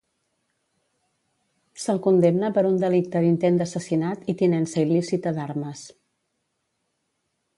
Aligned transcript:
Se'l 1.83 1.99
condemna 2.07 2.49
per 2.55 2.63
un 2.69 2.79
delicte 2.85 3.21
d'intent 3.25 3.61
d'assassinat 3.61 4.25
i 4.33 4.37
tinença 4.41 4.83
il·lícita 4.85 5.37
d'armes. 5.39 5.87